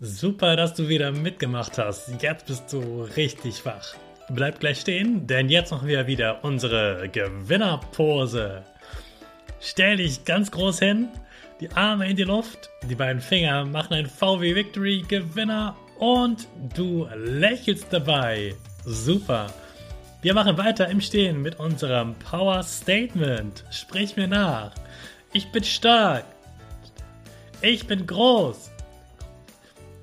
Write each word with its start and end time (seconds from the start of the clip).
Super, 0.00 0.54
dass 0.54 0.74
du 0.74 0.88
wieder 0.88 1.10
mitgemacht 1.10 1.76
hast. 1.76 2.22
Jetzt 2.22 2.46
bist 2.46 2.72
du 2.72 3.02
richtig 3.16 3.66
wach. 3.66 3.96
Bleib 4.30 4.60
gleich 4.60 4.78
stehen, 4.78 5.26
denn 5.26 5.48
jetzt 5.48 5.72
machen 5.72 5.88
wir 5.88 6.06
wieder 6.06 6.44
unsere 6.44 7.08
Gewinnerpose. 7.08 8.62
Stell 9.60 9.96
dich 9.96 10.24
ganz 10.24 10.52
groß 10.52 10.78
hin, 10.78 11.08
die 11.60 11.72
Arme 11.72 12.08
in 12.08 12.14
die 12.14 12.22
Luft, 12.22 12.70
die 12.88 12.94
beiden 12.94 13.20
Finger 13.20 13.64
machen 13.64 13.94
ein 13.94 14.06
VW 14.06 14.54
Victory 14.54 15.04
Gewinner 15.08 15.76
und 15.98 16.46
du 16.76 17.08
lächelst 17.16 17.88
dabei. 17.90 18.54
Super. 18.84 19.52
Wir 20.22 20.32
machen 20.32 20.56
weiter 20.58 20.88
im 20.88 21.00
Stehen 21.00 21.42
mit 21.42 21.58
unserem 21.58 22.14
Power 22.14 22.62
Statement. 22.62 23.64
Sprich 23.72 24.14
mir 24.14 24.28
nach. 24.28 24.70
Ich 25.32 25.50
bin 25.50 25.64
stark. 25.64 26.24
Ich 27.62 27.88
bin 27.88 28.06
groß. 28.06 28.70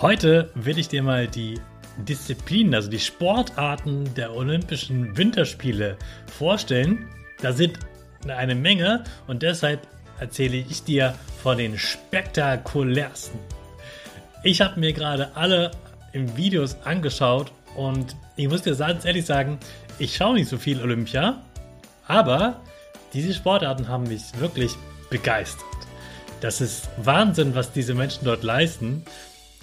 Heute 0.00 0.50
will 0.54 0.78
ich 0.78 0.88
dir 0.88 1.02
mal 1.02 1.28
die 1.28 1.60
Disziplinen, 1.98 2.74
also 2.74 2.88
die 2.88 2.98
Sportarten 2.98 4.14
der 4.14 4.34
Olympischen 4.34 5.14
Winterspiele 5.14 5.98
vorstellen. 6.26 7.06
Da 7.42 7.52
sind 7.52 7.78
eine 8.26 8.54
Menge 8.54 9.04
und 9.26 9.42
deshalb 9.42 9.86
erzähle 10.18 10.56
ich 10.56 10.84
dir 10.84 11.14
von 11.42 11.58
den 11.58 11.76
spektakulärsten. 11.76 13.38
Ich 14.42 14.62
habe 14.62 14.80
mir 14.80 14.94
gerade 14.94 15.36
alle 15.36 15.70
im 16.14 16.34
Videos 16.34 16.78
angeschaut 16.84 17.52
und 17.76 18.16
ich 18.36 18.48
muss 18.48 18.62
dir 18.62 18.74
ganz 18.76 19.04
ehrlich 19.04 19.26
sagen, 19.26 19.58
ich 19.98 20.16
schaue 20.16 20.32
nicht 20.32 20.48
so 20.48 20.56
viel 20.56 20.80
Olympia, 20.80 21.42
aber 22.06 22.62
diese 23.12 23.34
Sportarten 23.34 23.88
haben 23.88 24.04
mich 24.04 24.22
wirklich 24.38 24.72
begeistert. 25.10 25.66
Das 26.40 26.62
ist 26.62 26.88
Wahnsinn, 26.96 27.54
was 27.54 27.70
diese 27.70 27.92
Menschen 27.92 28.24
dort 28.24 28.42
leisten. 28.42 29.04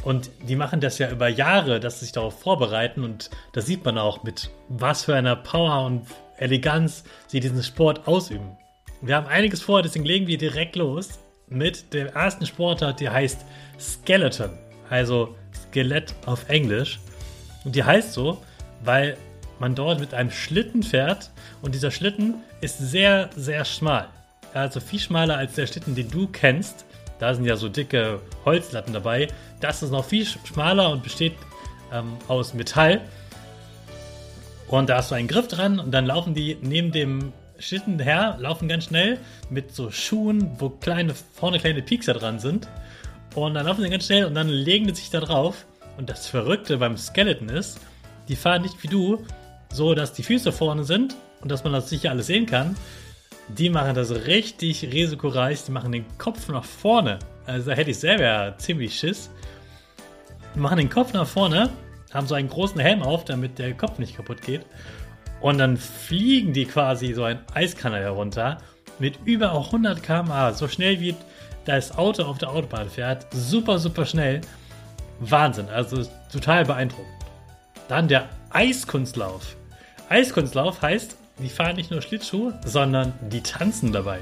Und 0.07 0.29
die 0.47 0.55
machen 0.55 0.79
das 0.79 0.99
ja 0.99 1.11
über 1.11 1.27
Jahre, 1.27 1.81
dass 1.81 1.99
sie 1.99 2.05
sich 2.05 2.13
darauf 2.13 2.39
vorbereiten. 2.39 3.03
Und 3.03 3.29
das 3.51 3.65
sieht 3.65 3.83
man 3.83 3.97
auch, 3.97 4.23
mit 4.23 4.49
was 4.69 5.03
für 5.03 5.13
einer 5.13 5.35
Power 5.35 5.85
und 5.85 6.07
Eleganz 6.37 7.03
sie 7.27 7.41
diesen 7.41 7.61
Sport 7.61 8.07
ausüben. 8.07 8.55
Wir 9.01 9.17
haben 9.17 9.27
einiges 9.27 9.61
vor, 9.61 9.81
deswegen 9.81 10.05
legen 10.05 10.25
wir 10.25 10.37
direkt 10.37 10.77
los 10.77 11.19
mit 11.49 11.93
dem 11.93 12.07
ersten 12.07 12.45
Sportart, 12.45 13.01
der 13.01 13.11
heißt 13.11 13.43
Skeleton. 13.77 14.51
Also 14.89 15.35
Skelett 15.53 16.15
auf 16.25 16.47
Englisch. 16.47 17.01
Und 17.65 17.75
die 17.75 17.83
heißt 17.83 18.13
so, 18.13 18.41
weil 18.85 19.17
man 19.59 19.75
dort 19.75 19.99
mit 19.99 20.13
einem 20.13 20.31
Schlitten 20.31 20.83
fährt 20.83 21.31
und 21.61 21.75
dieser 21.75 21.91
Schlitten 21.91 22.35
ist 22.61 22.79
sehr, 22.79 23.29
sehr 23.35 23.65
schmal. 23.65 24.07
Also 24.53 24.79
viel 24.79 24.99
schmaler 24.99 25.35
als 25.35 25.55
der 25.55 25.67
Schlitten, 25.67 25.95
den 25.95 26.09
du 26.09 26.27
kennst. 26.27 26.85
Da 27.19 27.33
sind 27.33 27.45
ja 27.45 27.55
so 27.55 27.69
dicke 27.69 28.21
Holzlatten 28.45 28.93
dabei. 28.93 29.27
Das 29.59 29.81
ist 29.81 29.91
noch 29.91 30.05
viel 30.05 30.25
schmaler 30.25 30.91
und 30.91 31.03
besteht 31.03 31.33
ähm, 31.91 32.17
aus 32.27 32.53
Metall. 32.53 33.01
Und 34.67 34.89
da 34.89 34.97
hast 34.97 35.11
du 35.11 35.15
einen 35.15 35.27
Griff 35.27 35.47
dran 35.47 35.79
und 35.79 35.91
dann 35.91 36.05
laufen 36.05 36.33
die 36.33 36.57
neben 36.61 36.91
dem 36.91 37.31
Schlitten 37.59 37.99
her, 37.99 38.37
laufen 38.39 38.67
ganz 38.67 38.85
schnell 38.85 39.17
mit 39.49 39.73
so 39.73 39.89
Schuhen, 39.89 40.51
wo 40.59 40.69
kleine, 40.69 41.15
vorne 41.33 41.59
kleine 41.59 41.81
Piekser 41.81 42.13
dran 42.13 42.39
sind. 42.39 42.67
Und 43.33 43.53
dann 43.53 43.65
laufen 43.65 43.81
sie 43.81 43.89
ganz 43.89 44.05
schnell 44.05 44.25
und 44.25 44.35
dann 44.35 44.49
legen 44.49 44.87
die 44.87 44.93
sich 44.93 45.09
da 45.09 45.19
drauf. 45.19 45.65
Und 45.97 46.09
das 46.09 46.27
Verrückte 46.27 46.77
beim 46.77 46.97
Skeleton 46.97 47.49
ist, 47.49 47.79
die 48.27 48.35
fahren 48.35 48.61
nicht 48.61 48.83
wie 48.83 48.87
du, 48.87 49.25
so 49.71 49.95
dass 49.95 50.13
die 50.13 50.23
Füße 50.23 50.51
vorne 50.51 50.83
sind 50.83 51.15
und 51.41 51.51
dass 51.51 51.63
man 51.63 51.73
das 51.73 51.89
sicher 51.89 52.11
alles 52.11 52.27
sehen 52.27 52.45
kann, 52.45 52.75
die 53.49 53.69
machen 53.69 53.95
das 53.95 54.11
richtig 54.11 54.83
risikoreich. 54.83 55.63
Die 55.63 55.71
machen 55.71 55.91
den 55.91 56.05
Kopf 56.17 56.47
nach 56.49 56.65
vorne. 56.65 57.19
Also 57.45 57.69
da 57.69 57.75
hätte 57.75 57.91
ich 57.91 57.99
selber 57.99 58.57
ziemlich 58.57 58.97
Schiss. 58.97 59.29
Die 60.53 60.59
machen 60.59 60.77
den 60.77 60.89
Kopf 60.89 61.13
nach 61.13 61.27
vorne, 61.27 61.69
haben 62.13 62.27
so 62.27 62.35
einen 62.35 62.49
großen 62.49 62.79
Helm 62.79 63.03
auf, 63.03 63.25
damit 63.25 63.59
der 63.59 63.73
Kopf 63.73 63.99
nicht 63.99 64.15
kaputt 64.15 64.41
geht. 64.41 64.65
Und 65.39 65.59
dann 65.59 65.77
fliegen 65.77 66.51
die 66.51 66.65
quasi 66.65 67.13
so 67.13 67.23
einen 67.23 67.39
Eiskanal 67.53 68.01
herunter 68.01 68.57
mit 68.99 69.19
über 69.25 69.51
100 69.51 70.01
km/h. 70.01 70.53
So 70.53 70.67
schnell 70.67 70.99
wie 70.99 71.15
das 71.65 71.97
Auto 71.97 72.23
auf 72.23 72.37
der 72.37 72.49
Autobahn 72.49 72.89
fährt. 72.89 73.27
Super, 73.31 73.77
super 73.77 74.05
schnell. 74.05 74.41
Wahnsinn. 75.19 75.69
Also 75.69 76.07
total 76.31 76.65
beeindruckend. 76.65 77.13
Dann 77.87 78.07
der 78.07 78.29
Eiskunstlauf. 78.49 79.55
Eiskunstlauf 80.09 80.81
heißt, 80.81 81.17
die 81.39 81.49
fahren 81.49 81.75
nicht 81.75 81.91
nur 81.91 82.01
Schlittschuh, 82.01 82.53
sondern 82.65 83.13
die 83.21 83.41
tanzen 83.41 83.91
dabei. 83.91 84.19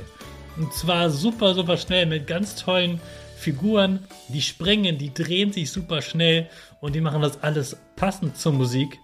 Und 0.58 0.74
zwar 0.74 1.10
super, 1.10 1.54
super 1.54 1.78
schnell 1.78 2.06
mit 2.06 2.28
ganz 2.28 2.56
tollen 2.56 3.00
Figuren. 3.38 4.00
Die 4.30 4.42
springen, 4.42 4.98
die 4.98 5.14
drehen 5.14 5.52
sich 5.52 5.72
super 5.72 6.02
schnell 6.02 6.50
und 6.82 6.96
die 6.96 7.02
machen 7.02 7.22
das 7.22 7.44
alles 7.44 7.78
passend 7.96 8.38
zur 8.38 8.54
Musik. 8.54 8.98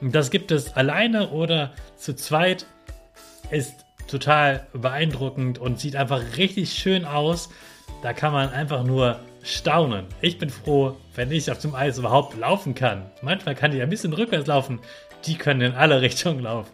Das 0.00 0.30
gibt 0.30 0.50
es 0.50 0.74
alleine 0.74 1.30
oder 1.30 1.72
zu 1.96 2.14
zweit. 2.14 2.66
Ist 3.50 3.84
total 4.06 4.66
beeindruckend 4.72 5.58
und 5.58 5.78
sieht 5.78 5.96
einfach 5.96 6.22
richtig 6.36 6.72
schön 6.72 7.04
aus. 7.04 7.50
Da 8.02 8.12
kann 8.12 8.32
man 8.32 8.50
einfach 8.50 8.84
nur 8.84 9.20
staunen. 9.42 10.06
Ich 10.20 10.38
bin 10.38 10.50
froh, 10.50 10.96
wenn 11.14 11.30
ich 11.30 11.50
auf 11.50 11.58
dem 11.58 11.74
Eis 11.74 11.98
überhaupt 11.98 12.36
laufen 12.38 12.74
kann. 12.74 13.10
Manchmal 13.22 13.54
kann 13.54 13.74
ich 13.74 13.82
ein 13.82 13.90
bisschen 13.90 14.12
rückwärts 14.12 14.46
laufen. 14.46 14.80
Die 15.26 15.36
können 15.36 15.60
in 15.60 15.72
alle 15.72 16.00
Richtungen 16.02 16.40
laufen. 16.40 16.70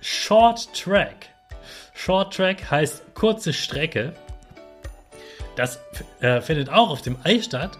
Short 0.00 0.68
Track. 0.74 1.28
Short 1.94 2.34
Track 2.34 2.70
heißt 2.70 3.14
kurze 3.14 3.52
Strecke. 3.52 4.14
Das 5.56 5.78
äh, 6.20 6.40
findet 6.40 6.68
auch 6.68 6.90
auf 6.90 7.02
dem 7.02 7.16
Eis 7.24 7.46
statt. 7.46 7.78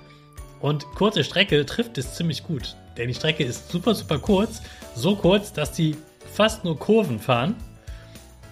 Und 0.61 0.85
kurze 0.95 1.23
Strecke 1.23 1.65
trifft 1.67 1.99
es 1.99 2.15
ziemlich 2.15 2.43
gut. 2.43 2.77
Denn 2.97 3.09
die 3.09 3.15
Strecke 3.15 3.45
ist 3.45 3.71
super, 3.71 3.95
super 3.95 4.19
kurz. 4.19 4.63
So 4.95 5.15
kurz, 5.15 5.53
dass 5.53 5.77
sie 5.77 5.97
fast 6.33 6.65
nur 6.65 6.79
Kurven 6.79 7.19
fahren. 7.19 7.55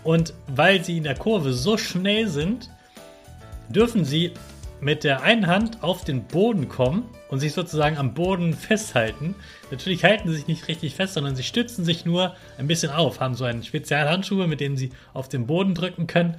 Und 0.02 0.34
weil 0.46 0.84
sie 0.84 0.98
in 0.98 1.04
der 1.04 1.16
Kurve 1.16 1.52
so 1.54 1.78
schnell 1.78 2.28
sind, 2.28 2.70
dürfen 3.68 4.04
sie 4.04 4.32
mit 4.84 5.02
der 5.02 5.22
einen 5.22 5.46
Hand 5.46 5.82
auf 5.82 6.04
den 6.04 6.24
Boden 6.24 6.68
kommen 6.68 7.08
und 7.30 7.40
sich 7.40 7.54
sozusagen 7.54 7.96
am 7.96 8.12
Boden 8.12 8.52
festhalten. 8.52 9.34
Natürlich 9.70 10.04
halten 10.04 10.28
sie 10.28 10.36
sich 10.36 10.46
nicht 10.46 10.68
richtig 10.68 10.94
fest, 10.94 11.14
sondern 11.14 11.34
sie 11.34 11.42
stützen 11.42 11.86
sich 11.86 12.04
nur 12.04 12.36
ein 12.58 12.66
bisschen 12.66 12.92
auf, 12.92 13.18
haben 13.18 13.34
so 13.34 13.44
einen 13.44 13.64
Spezialhandschuhe, 13.64 14.46
mit 14.46 14.60
denen 14.60 14.76
sie 14.76 14.92
auf 15.14 15.30
den 15.30 15.46
Boden 15.46 15.74
drücken 15.74 16.06
können. 16.06 16.36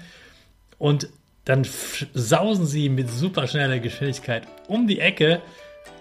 Und 0.78 1.10
dann 1.44 1.66
sausen 2.14 2.68
sie 2.68 2.88
mit 2.88 3.10
super 3.10 3.48
schneller 3.48 3.80
Geschwindigkeit 3.80 4.44
um 4.68 4.86
die 4.86 5.00
Ecke. 5.00 5.42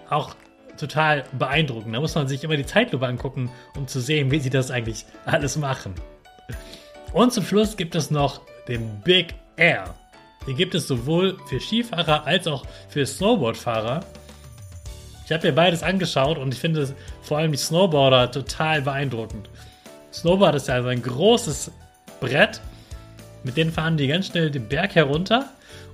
Auch 0.07 0.35
total 0.77 1.23
beeindruckend. 1.39 1.95
Da 1.95 1.99
muss 1.99 2.13
man 2.13 2.27
sich 2.27 2.43
immer 2.43 2.57
die 2.57 2.65
Zeitlupe 2.65 3.07
angucken, 3.07 3.49
um 3.75 3.87
zu 3.87 3.99
sehen, 3.99 4.29
wie 4.29 4.39
sie 4.39 4.51
das 4.51 4.69
eigentlich 4.69 5.05
alles 5.25 5.57
machen. 5.57 5.95
Und 7.11 7.33
zum 7.33 7.43
Schluss 7.43 7.75
gibt 7.75 7.95
es 7.95 8.11
noch 8.11 8.41
den 8.67 9.01
Big 9.01 9.33
Air. 9.57 9.95
Den 10.47 10.55
gibt 10.55 10.75
es 10.75 10.87
sowohl 10.87 11.37
für 11.47 11.59
Skifahrer 11.59 12.25
als 12.25 12.47
auch 12.47 12.65
für 12.89 13.05
Snowboardfahrer. 13.05 14.05
Ich 15.25 15.31
habe 15.31 15.47
mir 15.47 15.53
beides 15.53 15.81
angeschaut 15.81 16.37
und 16.37 16.53
ich 16.53 16.59
finde 16.59 16.93
vor 17.21 17.39
allem 17.39 17.51
die 17.51 17.57
Snowboarder 17.57 18.31
total 18.31 18.81
beeindruckend. 18.81 19.49
Snowboard 20.13 20.55
ist 20.55 20.67
ja 20.67 20.75
also 20.75 20.89
ein 20.89 21.01
großes 21.01 21.71
Brett, 22.19 22.61
mit 23.43 23.57
dem 23.57 23.71
fahren 23.71 23.97
die 23.97 24.07
ganz 24.07 24.27
schnell 24.27 24.49
den 24.49 24.67
Berg 24.67 24.95
herunter 24.95 25.49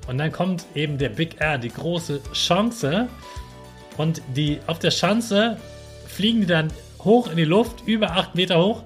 und 0.08 0.18
dann 0.18 0.32
kommt 0.32 0.66
eben 0.76 0.98
der 0.98 1.10
Big 1.10 1.40
Air, 1.40 1.58
die 1.58 1.70
große 1.70 2.22
Chance. 2.34 3.08
Und 3.98 4.22
die 4.36 4.60
auf 4.68 4.80
der 4.80 4.92
Schanze 4.92 5.58
fliegen 6.08 6.42
die 6.42 6.48
dann 6.48 6.72
hoch 7.04 7.30
in 7.30 7.38
die 7.38 7.46
Luft, 7.46 7.84
über 7.86 8.12
8 8.12 8.36
Meter 8.36 8.64
hoch. 8.64 8.84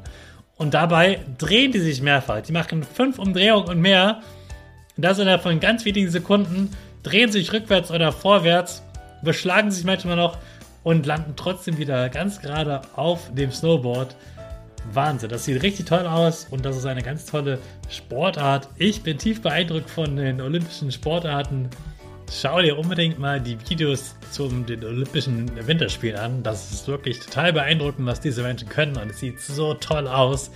Und 0.57 0.73
dabei 0.73 1.19
drehen 1.37 1.71
die 1.71 1.79
sich 1.79 2.01
mehrfach. 2.01 2.41
Die 2.41 2.51
machen 2.51 2.83
fünf 2.83 3.19
Umdrehungen 3.19 3.67
und 3.69 3.79
mehr 3.79 4.21
und 4.97 5.03
das 5.03 5.19
innerhalb 5.19 5.43
von 5.43 5.59
ganz 5.59 5.85
wenigen 5.85 6.09
Sekunden 6.09 6.71
drehen 7.03 7.31
sich 7.31 7.51
rückwärts 7.51 7.91
oder 7.91 8.11
vorwärts, 8.11 8.83
beschlagen 9.23 9.71
sich 9.71 9.83
manchmal 9.83 10.15
noch 10.15 10.37
und 10.83 11.05
landen 11.05 11.33
trotzdem 11.35 11.77
wieder 11.77 12.09
ganz 12.09 12.41
gerade 12.41 12.81
auf 12.95 13.33
dem 13.33 13.51
Snowboard. 13.51 14.15
Wahnsinn, 14.93 15.29
das 15.29 15.45
sieht 15.45 15.63
richtig 15.63 15.87
toll 15.87 16.05
aus 16.05 16.47
und 16.51 16.63
das 16.63 16.77
ist 16.77 16.85
eine 16.85 17.01
ganz 17.01 17.25
tolle 17.25 17.59
Sportart. 17.89 18.69
Ich 18.77 19.01
bin 19.01 19.17
tief 19.17 19.41
beeindruckt 19.41 19.89
von 19.89 20.15
den 20.15 20.39
olympischen 20.41 20.91
Sportarten. 20.91 21.69
Schau 22.31 22.61
dir 22.61 22.77
unbedingt 22.77 23.19
mal 23.19 23.41
die 23.41 23.57
Videos 23.67 24.15
zum 24.31 24.65
den 24.65 24.83
Olympischen 24.83 25.49
Winterspielen 25.67 26.17
an. 26.17 26.43
Das 26.43 26.71
ist 26.71 26.87
wirklich 26.87 27.19
total 27.19 27.53
beeindruckend, 27.53 28.07
was 28.07 28.19
diese 28.19 28.43
Menschen 28.43 28.69
können 28.69 28.95
und 28.97 29.11
es 29.11 29.19
sieht 29.19 29.39
so 29.39 29.73
toll 29.73 30.07
aus. 30.07 30.51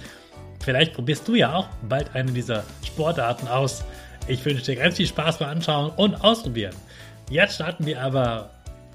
Vielleicht 0.59 0.94
probierst 0.94 1.27
du 1.27 1.35
ja 1.35 1.53
auch 1.53 1.68
bald 1.88 2.15
eine 2.15 2.31
dieser 2.31 2.63
Sportarten 2.85 3.47
aus. 3.47 3.83
Ich 4.30 4.46
wünsche 4.46 4.64
dir 4.64 4.76
ganz 4.76 4.98
viel 4.98 5.08
Spaß 5.08 5.40
beim 5.40 5.50
Anschauen 5.50 5.90
und 5.96 6.24
Ausprobieren. 6.24 6.76
Jetzt 7.31 7.56
starten 7.56 7.88
wir 7.88 8.00
aber 8.00 8.52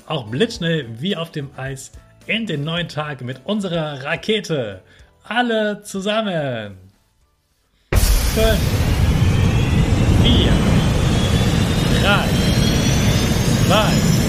auch 0.06 0.28
blitzschnell 0.28 0.86
wie 1.00 1.16
auf 1.16 1.32
dem 1.32 1.50
Eis 1.56 1.90
in 2.26 2.46
den 2.46 2.62
neuen 2.62 2.88
Tag 2.88 3.20
mit 3.20 3.40
unserer 3.42 4.04
Rakete. 4.04 4.80
Alle 5.24 5.82
zusammen. 5.82 6.76
5, 7.90 8.58
4, 10.22 10.52
3, 12.00 12.28
2, 13.66 14.23